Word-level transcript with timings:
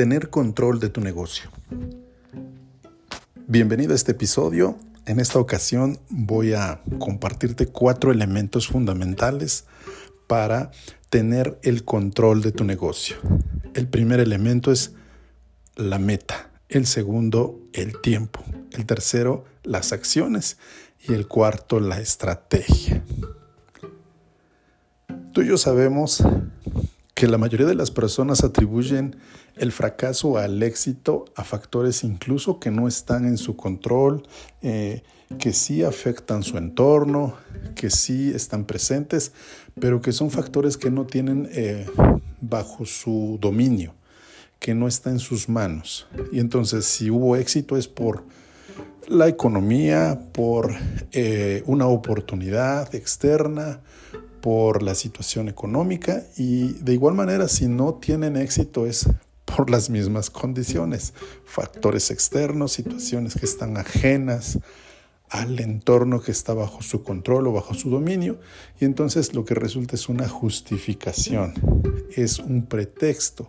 tener 0.00 0.30
control 0.30 0.80
de 0.80 0.88
tu 0.88 1.02
negocio. 1.02 1.50
Bienvenido 3.46 3.92
a 3.92 3.96
este 3.96 4.12
episodio. 4.12 4.78
En 5.04 5.20
esta 5.20 5.38
ocasión 5.38 5.98
voy 6.08 6.54
a 6.54 6.80
compartirte 6.98 7.66
cuatro 7.66 8.10
elementos 8.10 8.66
fundamentales 8.66 9.66
para 10.26 10.70
tener 11.10 11.58
el 11.62 11.84
control 11.84 12.40
de 12.40 12.50
tu 12.50 12.64
negocio. 12.64 13.16
El 13.74 13.88
primer 13.88 14.20
elemento 14.20 14.72
es 14.72 14.94
la 15.76 15.98
meta. 15.98 16.50
El 16.70 16.86
segundo, 16.86 17.60
el 17.74 18.00
tiempo. 18.00 18.42
El 18.72 18.86
tercero, 18.86 19.44
las 19.64 19.92
acciones. 19.92 20.56
Y 21.06 21.12
el 21.12 21.28
cuarto, 21.28 21.78
la 21.78 22.00
estrategia. 22.00 23.04
Tú 25.34 25.42
y 25.42 25.48
yo 25.48 25.58
sabemos 25.58 26.24
que 27.14 27.28
la 27.28 27.36
mayoría 27.36 27.66
de 27.66 27.74
las 27.74 27.90
personas 27.90 28.44
atribuyen 28.44 29.16
el 29.60 29.72
fracaso 29.72 30.38
al 30.38 30.62
éxito 30.62 31.26
a 31.36 31.44
factores 31.44 32.02
incluso 32.02 32.58
que 32.58 32.70
no 32.70 32.88
están 32.88 33.26
en 33.26 33.36
su 33.36 33.56
control, 33.56 34.26
eh, 34.62 35.02
que 35.38 35.52
sí 35.52 35.84
afectan 35.84 36.42
su 36.42 36.56
entorno, 36.56 37.34
que 37.76 37.90
sí 37.90 38.32
están 38.34 38.64
presentes, 38.64 39.32
pero 39.78 40.00
que 40.00 40.12
son 40.12 40.30
factores 40.30 40.78
que 40.78 40.90
no 40.90 41.06
tienen 41.06 41.46
eh, 41.52 41.86
bajo 42.40 42.86
su 42.86 43.38
dominio, 43.38 43.94
que 44.58 44.74
no 44.74 44.88
está 44.88 45.10
en 45.10 45.18
sus 45.18 45.50
manos. 45.50 46.08
Y 46.32 46.40
entonces 46.40 46.86
si 46.86 47.10
hubo 47.10 47.36
éxito 47.36 47.76
es 47.76 47.86
por 47.86 48.24
la 49.08 49.28
economía, 49.28 50.22
por 50.32 50.74
eh, 51.12 51.62
una 51.66 51.86
oportunidad 51.86 52.94
externa, 52.94 53.80
por 54.40 54.82
la 54.82 54.94
situación 54.94 55.50
económica 55.50 56.24
y 56.38 56.72
de 56.82 56.94
igual 56.94 57.14
manera 57.14 57.46
si 57.46 57.68
no 57.68 57.94
tienen 57.94 58.38
éxito 58.38 58.86
es 58.86 59.06
por 59.56 59.70
las 59.70 59.90
mismas 59.90 60.30
condiciones, 60.30 61.14
factores 61.44 62.10
externos, 62.10 62.72
situaciones 62.72 63.34
que 63.34 63.46
están 63.46 63.76
ajenas 63.76 64.58
al 65.28 65.60
entorno 65.60 66.20
que 66.20 66.32
está 66.32 66.54
bajo 66.54 66.82
su 66.82 67.04
control 67.04 67.46
o 67.46 67.52
bajo 67.52 67.74
su 67.74 67.88
dominio. 67.88 68.40
Y 68.80 68.84
entonces 68.84 69.34
lo 69.34 69.44
que 69.44 69.54
resulta 69.54 69.94
es 69.94 70.08
una 70.08 70.28
justificación, 70.28 71.54
es 72.16 72.38
un 72.40 72.66
pretexto, 72.66 73.48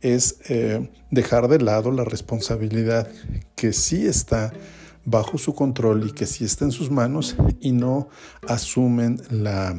es 0.00 0.38
eh, 0.48 0.90
dejar 1.10 1.48
de 1.48 1.60
lado 1.60 1.92
la 1.92 2.04
responsabilidad 2.04 3.08
que 3.54 3.72
sí 3.72 4.06
está 4.06 4.52
bajo 5.04 5.38
su 5.38 5.54
control 5.54 6.08
y 6.08 6.12
que 6.12 6.26
sí 6.26 6.44
está 6.44 6.64
en 6.64 6.72
sus 6.72 6.90
manos 6.90 7.36
y 7.60 7.72
no 7.72 8.08
asumen 8.46 9.20
la 9.30 9.78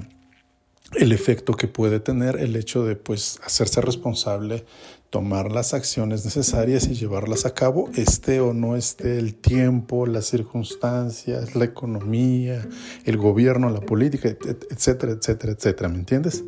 el 0.96 1.12
efecto 1.12 1.54
que 1.54 1.68
puede 1.68 2.00
tener 2.00 2.38
el 2.38 2.56
hecho 2.56 2.86
de 2.86 2.96
pues 2.96 3.40
hacerse 3.44 3.82
responsable, 3.82 4.66
tomar 5.10 5.52
las 5.52 5.74
acciones 5.74 6.26
necesarias 6.26 6.88
y 6.88 6.96
llevarlas 6.96 7.46
a 7.46 7.54
cabo, 7.54 7.90
esté 7.96 8.40
o 8.42 8.54
no 8.54 8.76
esté 8.76 9.20
el 9.20 9.36
tiempo, 9.36 10.08
las 10.08 10.26
circunstancias, 10.26 11.56
la 11.56 11.66
economía, 11.66 12.68
el 13.06 13.18
gobierno, 13.18 13.70
la 13.70 13.82
política, 13.82 14.30
etcétera, 14.70 15.14
etcétera, 15.14 15.54
etcétera, 15.54 15.90
¿me 15.90 16.00
entiendes? 16.00 16.44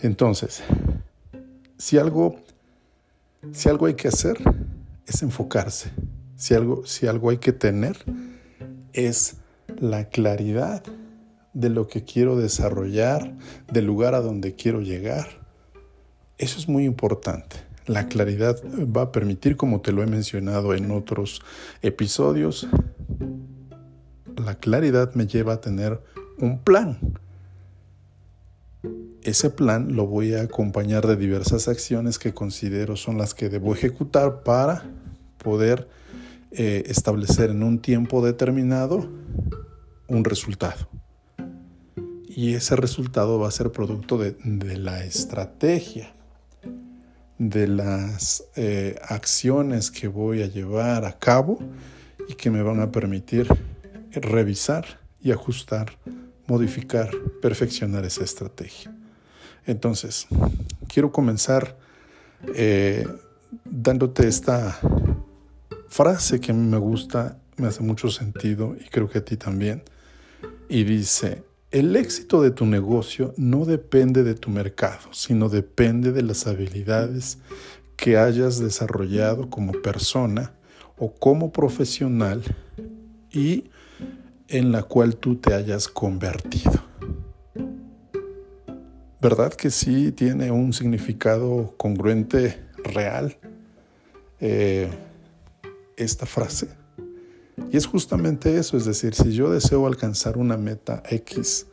Entonces, 0.00 0.62
si 1.78 1.96
algo, 1.98 2.36
si 3.52 3.68
algo 3.68 3.86
hay 3.86 3.94
que 3.94 4.08
hacer, 4.08 4.38
es 5.06 5.22
enfocarse. 5.22 5.90
Si 6.36 6.54
algo, 6.54 6.84
si 6.86 7.06
algo 7.06 7.30
hay 7.30 7.38
que 7.38 7.52
tener, 7.52 7.96
es 8.92 9.36
la 9.78 10.08
claridad 10.08 10.82
de 11.54 11.68
lo 11.68 11.86
que 11.88 12.04
quiero 12.04 12.36
desarrollar, 12.36 13.34
del 13.70 13.86
lugar 13.86 14.14
a 14.14 14.20
donde 14.20 14.54
quiero 14.54 14.80
llegar. 14.80 15.28
Eso 16.38 16.58
es 16.58 16.68
muy 16.68 16.84
importante. 16.84 17.56
La 17.86 18.08
claridad 18.08 18.62
va 18.64 19.02
a 19.02 19.12
permitir, 19.12 19.56
como 19.56 19.80
te 19.80 19.92
lo 19.92 20.02
he 20.02 20.06
mencionado 20.06 20.74
en 20.74 20.90
otros 20.90 21.42
episodios, 21.82 22.68
la 24.36 24.54
claridad 24.54 25.14
me 25.14 25.26
lleva 25.26 25.54
a 25.54 25.60
tener 25.60 26.00
un 26.38 26.58
plan. 26.58 26.98
Ese 29.22 29.50
plan 29.50 29.94
lo 29.94 30.06
voy 30.06 30.34
a 30.34 30.42
acompañar 30.42 31.06
de 31.06 31.16
diversas 31.16 31.68
acciones 31.68 32.18
que 32.18 32.34
considero 32.34 32.96
son 32.96 33.18
las 33.18 33.34
que 33.34 33.48
debo 33.48 33.74
ejecutar 33.74 34.42
para 34.42 34.84
poder 35.38 35.88
eh, 36.50 36.84
establecer 36.86 37.50
en 37.50 37.62
un 37.62 37.78
tiempo 37.78 38.24
determinado 38.24 39.08
un 40.08 40.24
resultado 40.24 40.88
y 42.34 42.54
ese 42.54 42.76
resultado 42.76 43.38
va 43.38 43.48
a 43.48 43.50
ser 43.50 43.72
producto 43.72 44.16
de, 44.16 44.34
la 44.78 45.04
estrategia, 45.04 46.12
de 47.38 47.66
las 47.66 48.44
eh, 48.56 48.98
acciones 49.06 49.90
que 49.90 50.08
voy 50.08 50.42
a 50.42 50.46
llevar 50.46 51.04
a 51.04 51.18
cabo 51.18 51.58
y 52.28 52.34
que 52.34 52.50
me 52.50 52.62
van 52.62 52.80
a 52.80 52.90
permitir 52.90 53.48
revisar 54.12 55.00
y 55.20 55.30
ajustar, 55.30 55.98
modificar, 56.46 57.10
perfeccionar 57.42 58.04
esa 58.04 58.24
estrategia. 58.24 58.94
Entonces, 59.66 60.26
quiero 60.88 61.12
comenzar 61.12 61.76
eh, 62.54 63.06
dándote 63.64 64.26
esta 64.26 64.78
frase 65.88 66.40
que 66.40 66.52
a 66.52 66.54
mí 66.54 66.66
me 66.66 66.78
gusta, 66.78 67.38
me 67.56 67.68
hace 67.68 67.82
mucho 67.82 68.08
sentido 68.08 68.74
y 68.80 68.88
creo 68.88 69.08
que 69.08 69.18
a 69.18 69.24
ti 69.24 69.36
también. 69.36 69.82
Y 70.68 70.84
dice, 70.84 71.44
el 71.72 71.96
éxito 71.96 72.42
de 72.42 72.50
tu 72.50 72.66
negocio 72.66 73.32
no 73.38 73.64
depende 73.64 74.22
de 74.22 74.34
tu 74.34 74.50
mercado, 74.50 75.12
sino 75.12 75.48
depende 75.48 76.12
de 76.12 76.22
las 76.22 76.46
habilidades 76.46 77.38
que 77.96 78.18
hayas 78.18 78.58
desarrollado 78.58 79.48
como 79.48 79.72
persona 79.72 80.52
o 80.98 81.14
como 81.14 81.50
profesional 81.50 82.42
y 83.30 83.70
en 84.48 84.70
la 84.70 84.82
cual 84.82 85.16
tú 85.16 85.36
te 85.36 85.54
hayas 85.54 85.88
convertido. 85.88 86.84
¿Verdad 89.22 89.54
que 89.54 89.70
sí 89.70 90.12
tiene 90.12 90.50
un 90.50 90.74
significado 90.74 91.74
congruente, 91.78 92.60
real, 92.84 93.38
eh, 94.40 94.90
esta 95.96 96.26
frase? 96.26 96.81
Y 97.70 97.76
es 97.76 97.86
justamente 97.86 98.56
eso, 98.56 98.76
es 98.76 98.84
decir, 98.84 99.14
si 99.14 99.32
yo 99.32 99.50
deseo 99.50 99.86
alcanzar 99.86 100.38
una 100.38 100.56
meta 100.56 101.02
X 101.08 101.66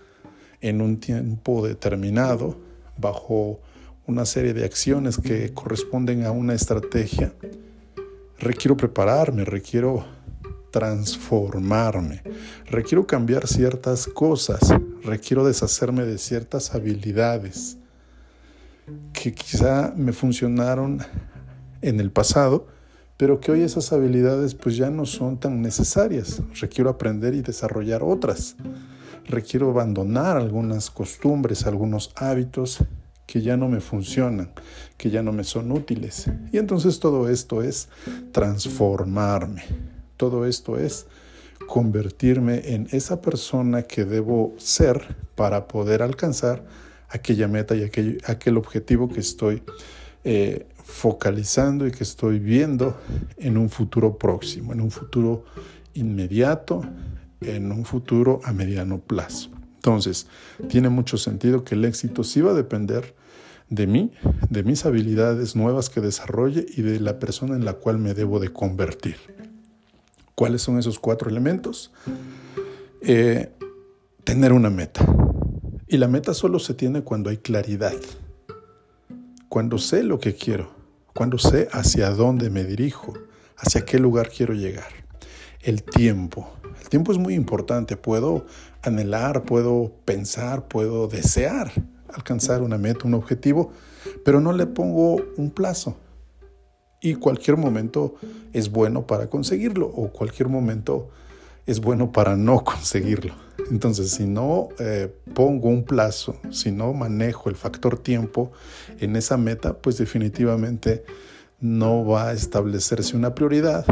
en 0.62 0.82
un 0.82 1.00
tiempo 1.00 1.66
determinado, 1.66 2.58
bajo 2.98 3.60
una 4.06 4.26
serie 4.26 4.54
de 4.54 4.66
acciones 4.66 5.18
que 5.18 5.54
corresponden 5.54 6.26
a 6.26 6.32
una 6.32 6.54
estrategia, 6.54 7.34
requiero 8.40 8.76
prepararme, 8.76 9.46
requiero 9.46 10.06
transformarme, 10.72 12.22
requiero 12.66 13.08
cambiar 13.08 13.48
ciertas 13.48 14.08
cosas, 14.08 14.60
requiero 15.04 15.46
deshacerme 15.46 16.06
de 16.06 16.18
ciertas 16.18 16.76
habilidades 16.76 17.78
que 19.14 19.34
quizá 19.34 19.94
me 19.96 20.14
funcionaron 20.14 21.00
en 21.82 22.00
el 22.00 22.12
pasado, 22.12 22.68
pero 23.19 23.41
que 23.41 23.52
hoy 23.52 23.63
esas 23.63 23.91
habilidades 23.91 24.56
pues 24.56 24.78
ya 24.78 24.90
no 24.90 25.06
son 25.06 25.41
tan 25.41 25.62
necesarias. 25.62 26.41
Requiero 26.62 26.90
aprender 26.90 27.34
y 27.34 27.41
desarrollar 27.41 28.02
otras. 28.02 28.56
Requiero 29.25 29.72
abandonar 29.72 30.38
algunas 30.38 30.90
costumbres, 30.90 31.66
algunos 31.66 32.13
hábitos 32.16 32.80
que 33.25 33.41
ya 33.41 33.57
no 33.57 33.68
me 33.68 33.81
funcionan, 33.81 34.53
que 34.96 35.09
ya 35.09 35.22
no 35.22 35.34
me 35.34 35.44
son 35.44 35.69
útiles. 35.74 36.31
Y 36.53 36.59
entonces 36.59 37.02
todo 37.02 37.28
esto 37.28 37.62
es 37.62 37.90
transformarme. 38.31 39.63
Todo 40.16 40.46
esto 40.46 40.78
es 40.78 41.06
convertirme 41.68 42.74
en 42.74 42.88
esa 42.91 43.19
persona 43.19 43.84
que 43.84 44.06
debo 44.06 44.53
ser 44.57 45.18
para 45.36 45.68
poder 45.68 46.04
alcanzar 46.04 46.63
aquella 47.10 47.50
meta 47.50 47.75
y 47.75 47.83
aquel, 47.83 48.22
aquel 48.25 48.56
objetivo 48.56 49.10
que 49.10 49.19
estoy 49.19 49.62
eh, 50.24 50.68
focalizando 50.89 51.88
y 51.88 51.91
que 51.91 52.03
estoy 52.03 52.39
viendo 52.39 53.00
en 53.38 53.57
un 53.57 53.69
futuro 53.69 54.18
próximo, 54.18 54.74
en 54.74 54.81
un 54.81 54.91
futuro 54.91 55.45
inmediato, 55.94 56.81
en 57.41 57.71
un 57.71 57.86
futuro 57.86 58.41
a 58.44 58.51
mediano 58.51 59.00
plazo. 59.00 59.50
Entonces, 59.75 60.27
tiene 60.68 60.89
mucho 60.89 61.18
sentido 61.18 61.63
que 61.63 61.75
el 61.75 61.86
éxito 61.86 62.24
sí 62.24 62.41
va 62.41 62.51
a 62.51 62.56
depender 62.56 63.15
de 63.69 63.88
mí, 63.88 64.12
de 64.50 64.63
mis 64.63 64.86
habilidades 64.86 65.56
nuevas 65.56 65.89
que 65.89 66.01
desarrolle 66.01 66.65
y 66.75 66.81
de 66.81 67.00
la 67.00 67.19
persona 67.19 67.56
en 67.56 67.63
la 67.63 67.74
cual 67.74 68.00
me 68.00 68.13
debo 68.13 68.39
de 68.39 68.51
convertir. 68.51 69.15
¿Cuáles 70.36 70.63
son 70.63 70.80
esos 70.80 71.00
cuatro 71.00 71.30
elementos? 71.30 71.91
Eh, 73.01 73.51
tener 74.24 74.53
una 74.53 74.69
meta. 74.69 75.06
Y 75.88 75.97
la 75.97 76.07
meta 76.07 76.33
solo 76.33 76.59
se 76.59 76.74
tiene 76.74 77.03
cuando 77.03 77.30
hay 77.30 77.38
claridad, 77.38 77.94
cuando 79.47 79.77
sé 79.77 80.03
lo 80.03 80.19
que 80.19 80.36
quiero, 80.36 80.79
cuando 81.19 81.38
sé 81.38 81.68
hacia 81.74 82.12
dónde 82.12 82.50
me 82.50 82.63
dirijo, 82.63 83.12
hacia 83.57 83.83
qué 83.83 84.00
lugar 84.00 84.30
quiero 84.30 84.54
llegar. 84.54 84.88
El 85.60 85.83
tiempo. 85.83 86.50
El 86.81 86.88
tiempo 86.88 87.12
es 87.12 87.18
muy 87.18 87.33
importante. 87.33 87.98
Puedo 87.98 88.45
anhelar, 88.83 89.44
puedo 89.44 89.92
pensar, 90.06 90.69
puedo 90.69 91.10
desear 91.10 91.74
alcanzar 92.07 92.62
una 92.62 92.77
meta, 92.77 93.01
un 93.04 93.16
objetivo, 93.16 93.74
pero 94.24 94.39
no 94.39 94.54
le 94.54 94.66
pongo 94.66 95.18
un 95.36 95.51
plazo. 95.51 95.98
Y 97.01 97.16
cualquier 97.16 97.57
momento 97.57 98.15
es 98.54 98.72
bueno 98.72 99.06
para 99.06 99.30
conseguirlo 99.30 99.88
o 99.88 100.13
cualquier 100.13 100.48
momento 100.48 101.10
es 101.66 101.80
bueno 101.80 102.12
para 102.12 102.36
no 102.36 102.64
conseguirlo. 102.64 103.34
Entonces, 103.72 104.12
si 104.12 104.26
no 104.26 104.70
eh, 104.80 105.14
pongo 105.34 105.70
un 105.70 105.84
plazo, 105.84 106.40
si 106.50 106.72
no 106.72 106.94
manejo 106.94 107.50
el 107.50 107.56
factor 107.56 108.00
tiempo 108.00 108.52
en 109.00 109.16
esa 109.16 109.38
meta, 109.38 109.78
pues 109.78 109.98
definitivamente 109.98 111.04
no 111.60 112.06
va 112.06 112.30
a 112.30 112.34
establecerse 112.34 113.16
una 113.16 113.36
prioridad 113.36 113.86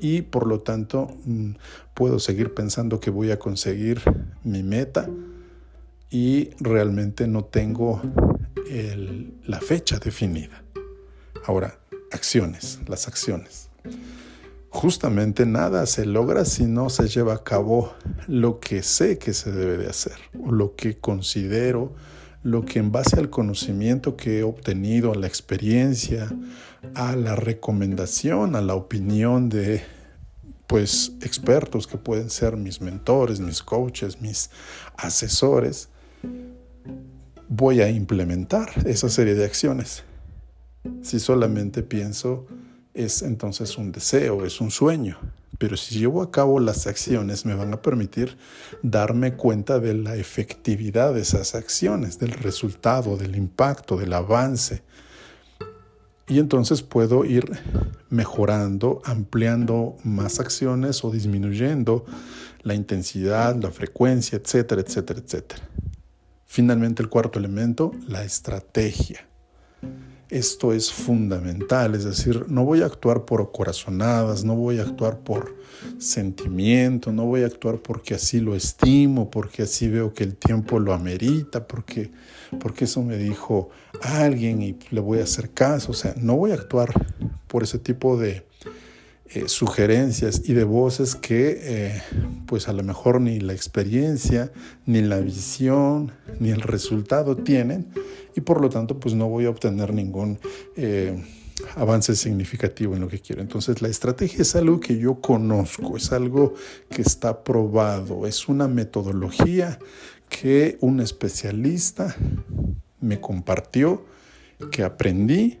y 0.00 0.22
por 0.22 0.46
lo 0.46 0.60
tanto 0.60 1.08
mm, 1.26 1.50
puedo 1.94 2.18
seguir 2.18 2.54
pensando 2.54 2.98
que 2.98 3.10
voy 3.10 3.30
a 3.30 3.38
conseguir 3.38 4.00
mi 4.42 4.62
meta 4.62 5.08
y 6.10 6.50
realmente 6.58 7.28
no 7.28 7.44
tengo 7.44 8.00
la 9.46 9.60
fecha 9.60 9.98
definida. 9.98 10.62
Ahora, 11.44 11.80
acciones, 12.12 12.78
las 12.86 13.08
acciones. 13.08 13.68
Justamente 14.70 15.46
nada 15.46 15.84
se 15.86 16.06
logra 16.06 16.44
si 16.44 16.64
no 16.64 16.90
se 16.90 17.08
lleva 17.08 17.34
a 17.34 17.44
cabo 17.44 17.92
lo 18.28 18.60
que 18.60 18.82
sé 18.84 19.18
que 19.18 19.34
se 19.34 19.50
debe 19.50 19.76
de 19.76 19.88
hacer, 19.88 20.14
o 20.40 20.52
lo 20.52 20.76
que 20.76 20.96
considero, 20.96 21.92
lo 22.44 22.64
que 22.64 22.78
en 22.78 22.92
base 22.92 23.18
al 23.18 23.30
conocimiento 23.30 24.16
que 24.16 24.38
he 24.38 24.42
obtenido, 24.44 25.12
a 25.12 25.16
la 25.16 25.26
experiencia, 25.26 26.32
a 26.94 27.16
la 27.16 27.34
recomendación, 27.34 28.54
a 28.54 28.62
la 28.62 28.74
opinión 28.74 29.48
de 29.48 29.82
pues 30.68 31.14
expertos 31.20 31.88
que 31.88 31.98
pueden 31.98 32.30
ser 32.30 32.56
mis 32.56 32.80
mentores, 32.80 33.40
mis 33.40 33.60
coaches, 33.64 34.20
mis 34.20 34.50
asesores, 34.96 35.88
voy 37.48 37.80
a 37.80 37.90
implementar 37.90 38.70
esa 38.86 39.08
serie 39.08 39.34
de 39.34 39.44
acciones. 39.44 40.04
Si 41.02 41.18
solamente 41.18 41.82
pienso, 41.82 42.46
es 43.00 43.22
entonces 43.22 43.76
un 43.78 43.92
deseo, 43.92 44.44
es 44.44 44.60
un 44.60 44.70
sueño. 44.70 45.18
Pero 45.58 45.76
si 45.76 45.98
llevo 45.98 46.22
a 46.22 46.30
cabo 46.30 46.58
las 46.58 46.86
acciones, 46.86 47.44
me 47.44 47.54
van 47.54 47.72
a 47.74 47.82
permitir 47.82 48.38
darme 48.82 49.34
cuenta 49.34 49.78
de 49.78 49.94
la 49.94 50.16
efectividad 50.16 51.12
de 51.12 51.20
esas 51.20 51.54
acciones, 51.54 52.18
del 52.18 52.32
resultado, 52.32 53.16
del 53.16 53.36
impacto, 53.36 53.98
del 53.98 54.12
avance. 54.14 54.82
Y 56.28 56.38
entonces 56.38 56.82
puedo 56.82 57.24
ir 57.24 57.50
mejorando, 58.08 59.02
ampliando 59.04 59.96
más 60.04 60.40
acciones 60.40 61.04
o 61.04 61.10
disminuyendo 61.10 62.06
la 62.62 62.74
intensidad, 62.74 63.56
la 63.56 63.70
frecuencia, 63.70 64.38
etcétera, 64.38 64.80
etcétera, 64.80 65.20
etcétera. 65.20 65.62
Finalmente, 66.46 67.02
el 67.02 67.08
cuarto 67.08 67.38
elemento, 67.38 67.92
la 68.08 68.24
estrategia. 68.24 69.26
Esto 70.30 70.72
es 70.72 70.92
fundamental, 70.92 71.96
es 71.96 72.04
decir, 72.04 72.46
no 72.48 72.64
voy 72.64 72.82
a 72.82 72.86
actuar 72.86 73.24
por 73.24 73.50
corazonadas, 73.50 74.44
no 74.44 74.54
voy 74.54 74.78
a 74.78 74.82
actuar 74.82 75.18
por 75.18 75.56
sentimiento, 75.98 77.10
no 77.10 77.24
voy 77.26 77.42
a 77.42 77.46
actuar 77.46 77.78
porque 77.78 78.14
así 78.14 78.38
lo 78.38 78.54
estimo, 78.54 79.28
porque 79.28 79.62
así 79.62 79.88
veo 79.88 80.14
que 80.14 80.22
el 80.22 80.36
tiempo 80.36 80.78
lo 80.78 80.94
amerita, 80.94 81.66
porque, 81.66 82.12
porque 82.60 82.84
eso 82.84 83.02
me 83.02 83.16
dijo 83.16 83.70
alguien 84.02 84.62
y 84.62 84.78
le 84.90 85.00
voy 85.00 85.18
a 85.18 85.24
hacer 85.24 85.50
caso, 85.50 85.90
o 85.90 85.94
sea, 85.94 86.14
no 86.16 86.36
voy 86.36 86.52
a 86.52 86.54
actuar 86.54 86.92
por 87.48 87.64
ese 87.64 87.80
tipo 87.80 88.16
de, 88.16 88.46
eh, 89.32 89.44
sugerencias 89.46 90.42
y 90.44 90.54
de 90.54 90.64
voces 90.64 91.14
que 91.14 91.60
eh, 91.62 92.02
pues 92.46 92.66
a 92.66 92.72
lo 92.72 92.82
mejor 92.82 93.20
ni 93.20 93.38
la 93.38 93.52
experiencia, 93.52 94.50
ni 94.86 95.02
la 95.02 95.20
visión, 95.20 96.10
ni 96.40 96.50
el 96.50 96.60
resultado 96.60 97.36
tienen 97.36 97.86
y 98.34 98.40
por 98.40 98.60
lo 98.60 98.68
tanto 98.68 98.98
pues 98.98 99.14
no 99.14 99.28
voy 99.28 99.44
a 99.46 99.50
obtener 99.50 99.94
ningún 99.94 100.40
eh, 100.76 101.24
avance 101.76 102.16
significativo 102.16 102.96
en 102.96 103.02
lo 103.02 103.08
que 103.08 103.20
quiero. 103.20 103.40
Entonces 103.40 103.80
la 103.82 103.86
estrategia 103.88 104.42
es 104.42 104.56
algo 104.56 104.80
que 104.80 104.98
yo 104.98 105.20
conozco, 105.20 105.96
es 105.96 106.10
algo 106.10 106.54
que 106.88 107.02
está 107.02 107.44
probado, 107.44 108.26
es 108.26 108.48
una 108.48 108.66
metodología 108.66 109.78
que 110.28 110.76
un 110.80 110.98
especialista 110.98 112.16
me 113.00 113.20
compartió 113.20 114.04
que 114.70 114.82
aprendí 114.82 115.58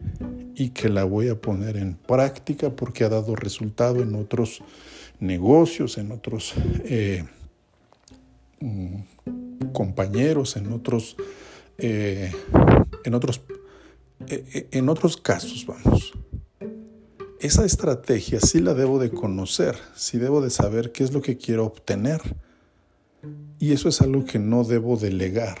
y 0.54 0.70
que 0.70 0.88
la 0.88 1.04
voy 1.04 1.28
a 1.28 1.40
poner 1.40 1.76
en 1.76 1.94
práctica 1.94 2.70
porque 2.70 3.04
ha 3.04 3.08
dado 3.08 3.34
resultado 3.34 4.02
en 4.02 4.14
otros 4.14 4.62
negocios, 5.18 5.98
en 5.98 6.12
otros 6.12 6.54
eh, 6.84 7.24
mm, 8.60 9.70
compañeros, 9.72 10.56
en 10.56 10.72
otros, 10.72 11.16
eh, 11.78 12.32
eh, 14.28 14.68
en 14.72 14.88
otros 14.88 15.16
casos, 15.16 15.66
vamos. 15.66 16.12
Esa 17.40 17.64
estrategia 17.64 18.38
sí 18.40 18.60
la 18.60 18.74
debo 18.74 18.98
de 18.98 19.10
conocer, 19.10 19.76
sí 19.94 20.18
debo 20.18 20.42
de 20.42 20.50
saber 20.50 20.92
qué 20.92 21.04
es 21.04 21.12
lo 21.12 21.22
que 21.22 21.38
quiero 21.38 21.64
obtener. 21.64 22.20
Y 23.58 23.72
eso 23.72 23.88
es 23.88 24.00
algo 24.02 24.24
que 24.24 24.38
no 24.38 24.64
debo 24.64 24.96
delegar 24.96 25.58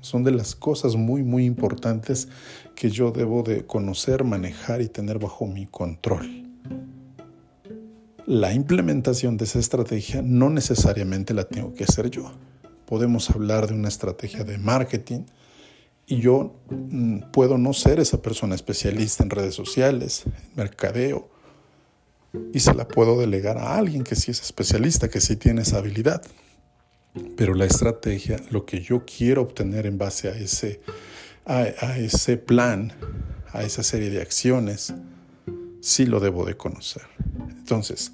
son 0.00 0.24
de 0.24 0.30
las 0.30 0.54
cosas 0.54 0.96
muy, 0.96 1.22
muy 1.22 1.44
importantes 1.44 2.28
que 2.74 2.90
yo 2.90 3.10
debo 3.10 3.42
de 3.42 3.66
conocer, 3.66 4.24
manejar 4.24 4.80
y 4.82 4.88
tener 4.88 5.18
bajo 5.18 5.46
mi 5.46 5.66
control. 5.66 6.48
La 8.26 8.52
implementación 8.52 9.36
de 9.36 9.44
esa 9.44 9.58
estrategia 9.58 10.22
no 10.22 10.50
necesariamente 10.50 11.34
la 11.34 11.44
tengo 11.44 11.74
que 11.74 11.84
hacer 11.84 12.10
yo. 12.10 12.30
Podemos 12.86 13.30
hablar 13.30 13.66
de 13.66 13.74
una 13.74 13.88
estrategia 13.88 14.44
de 14.44 14.58
marketing 14.58 15.22
y 16.06 16.20
yo 16.20 16.54
mm, 16.70 17.30
puedo 17.32 17.58
no 17.58 17.72
ser 17.72 18.00
esa 18.00 18.20
persona 18.20 18.54
especialista 18.54 19.22
en 19.22 19.30
redes 19.30 19.54
sociales, 19.54 20.24
en 20.26 20.32
mercadeo, 20.56 21.28
y 22.52 22.60
se 22.60 22.74
la 22.74 22.86
puedo 22.86 23.18
delegar 23.18 23.58
a 23.58 23.76
alguien 23.76 24.04
que 24.04 24.14
sí 24.16 24.30
es 24.30 24.40
especialista, 24.40 25.08
que 25.08 25.20
sí 25.20 25.36
tiene 25.36 25.62
esa 25.62 25.78
habilidad. 25.78 26.22
Pero 27.36 27.54
la 27.54 27.64
estrategia, 27.64 28.36
lo 28.50 28.64
que 28.64 28.80
yo 28.80 29.04
quiero 29.04 29.42
obtener 29.42 29.86
en 29.86 29.98
base 29.98 30.28
a 30.28 30.32
ese, 30.32 30.80
a, 31.44 31.98
ese 31.98 32.36
plan, 32.36 32.92
a 33.52 33.62
esa 33.62 33.82
serie 33.82 34.10
de 34.10 34.22
acciones, 34.22 34.94
sí 35.80 36.06
lo 36.06 36.20
debo 36.20 36.44
de 36.44 36.56
conocer. 36.56 37.02
Entonces, 37.58 38.12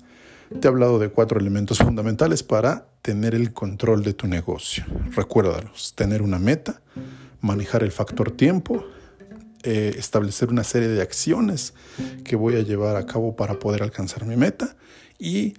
te 0.60 0.66
he 0.66 0.70
hablado 0.70 0.98
de 0.98 1.08
cuatro 1.10 1.38
elementos 1.38 1.78
fundamentales 1.78 2.42
para 2.42 2.86
tener 3.02 3.34
el 3.34 3.52
control 3.52 4.02
de 4.02 4.14
tu 4.14 4.26
negocio. 4.26 4.84
Recuérdalos, 5.14 5.94
tener 5.94 6.22
una 6.22 6.38
meta, 6.38 6.80
manejar 7.40 7.82
el 7.82 7.92
factor 7.92 8.30
tiempo, 8.30 8.84
eh, 9.62 9.94
establecer 9.98 10.48
una 10.48 10.64
serie 10.64 10.88
de 10.88 11.02
acciones 11.02 11.74
que 12.24 12.36
voy 12.36 12.56
a 12.56 12.60
llevar 12.60 12.96
a 12.96 13.04
cabo 13.04 13.36
para 13.36 13.58
poder 13.58 13.82
alcanzar 13.82 14.24
mi 14.24 14.36
meta 14.36 14.76
y 15.18 15.54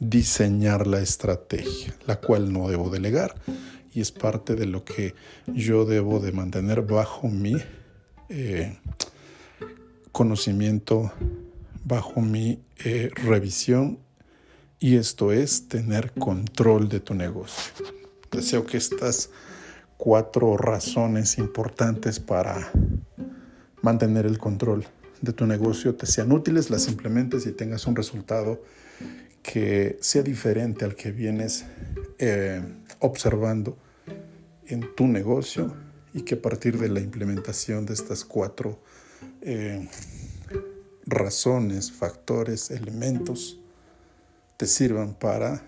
diseñar 0.00 0.86
la 0.86 1.00
estrategia, 1.00 1.94
la 2.06 2.20
cual 2.20 2.52
no 2.52 2.68
debo 2.68 2.90
delegar 2.90 3.34
y 3.92 4.00
es 4.00 4.12
parte 4.12 4.54
de 4.54 4.66
lo 4.66 4.84
que 4.84 5.14
yo 5.46 5.84
debo 5.84 6.20
de 6.20 6.32
mantener 6.32 6.82
bajo 6.82 7.28
mi 7.28 7.56
eh, 8.28 8.78
conocimiento, 10.12 11.10
bajo 11.84 12.20
mi 12.20 12.60
eh, 12.84 13.10
revisión 13.14 13.98
y 14.78 14.96
esto 14.96 15.32
es 15.32 15.68
tener 15.68 16.12
control 16.12 16.88
de 16.88 17.00
tu 17.00 17.14
negocio. 17.14 17.72
Deseo 18.30 18.64
que 18.66 18.76
estas 18.76 19.30
cuatro 19.96 20.56
razones 20.56 21.38
importantes 21.38 22.20
para 22.20 22.70
mantener 23.82 24.26
el 24.26 24.38
control 24.38 24.86
de 25.20 25.32
tu 25.32 25.46
negocio 25.46 25.94
te 25.94 26.06
sean 26.06 26.32
útiles, 26.32 26.70
las 26.70 26.88
implementes 26.88 27.46
y 27.46 27.52
tengas 27.52 27.86
un 27.86 27.96
resultado 27.96 28.62
que 29.42 29.98
sea 30.00 30.22
diferente 30.22 30.84
al 30.84 30.94
que 30.94 31.10
vienes 31.10 31.64
eh, 32.18 32.62
observando 33.00 33.78
en 34.66 34.94
tu 34.94 35.06
negocio 35.06 35.74
y 36.12 36.22
que 36.22 36.34
a 36.34 36.42
partir 36.42 36.78
de 36.78 36.88
la 36.88 37.00
implementación 37.00 37.86
de 37.86 37.94
estas 37.94 38.24
cuatro 38.24 38.78
eh, 39.40 39.88
razones, 41.06 41.90
factores, 41.90 42.70
elementos, 42.70 43.58
te 44.56 44.66
sirvan 44.66 45.14
para 45.14 45.64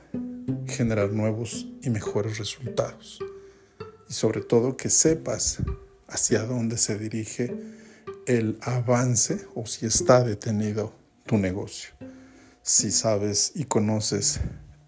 generar 0.66 1.12
nuevos 1.12 1.66
y 1.82 1.90
mejores 1.90 2.38
resultados. 2.38 3.20
Y 4.08 4.12
sobre 4.12 4.40
todo 4.40 4.76
que 4.76 4.90
sepas 4.90 5.58
hacia 6.08 6.44
dónde 6.44 6.76
se 6.76 6.98
dirige 6.98 7.56
el 8.38 8.58
avance 8.62 9.46
o 9.54 9.66
si 9.66 9.86
está 9.86 10.22
detenido 10.22 10.92
tu 11.26 11.38
negocio 11.38 11.90
si 12.62 12.90
sabes 12.90 13.52
y 13.54 13.64
conoces 13.64 14.40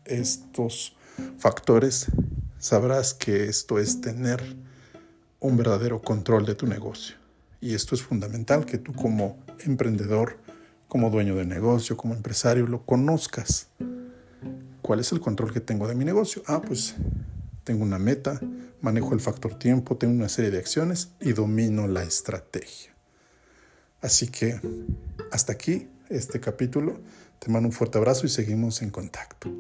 estos 0.05 0.97
factores, 1.39 2.07
sabrás 2.59 3.15
que 3.15 3.49
esto 3.49 3.79
es 3.79 4.01
tener 4.01 4.41
un 5.41 5.57
verdadero 5.57 6.01
control 6.01 6.47
de 6.47 6.55
tu 6.55 6.67
negocio. 6.67 7.17
Y 7.61 7.75
esto 7.75 7.95
es 7.95 8.03
fundamental 8.03 8.67
que 8.67 8.79
tú 8.79 8.93
como 8.93 9.39
emprendedor, 9.65 10.39
como 10.89 11.11
dueño 11.11 11.35
de 11.35 11.45
negocio, 11.45 11.97
como 11.97 12.15
empresario, 12.15 12.67
lo 12.67 12.85
conozcas. 12.85 13.69
¿Cuál 14.83 15.01
es 15.01 15.13
el 15.13 15.21
control 15.21 15.53
que 15.53 15.61
tengo 15.61 15.89
de 15.89 15.95
mi 15.95 16.05
negocio? 16.05 16.43
Ah, 16.47 16.61
pues 16.61 16.95
tengo 17.65 17.83
una 17.83 17.99
meta, 17.99 18.41
manejo 18.81 19.15
el 19.15 19.21
factor 19.21 19.59
tiempo, 19.59 19.97
tengo 19.97 20.15
una 20.15 20.29
serie 20.29 20.51
de 20.51 20.59
acciones 20.59 21.11
y 21.21 21.33
domino 21.33 21.87
la 21.87 22.03
estrategia. 22.03 22.92
Así 24.03 24.27
que 24.29 24.61
hasta 25.31 25.53
aquí 25.53 25.89
este 26.11 26.41
capítulo. 26.41 27.01
Te 27.39 27.51
mando 27.51 27.69
un 27.69 27.73
fuerte 27.73 27.99
abrazo 27.99 28.27
y 28.27 28.29
seguimos 28.29 28.83
en 28.83 28.91
contacto. 28.91 29.51